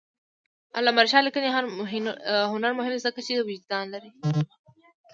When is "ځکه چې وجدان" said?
3.05-3.85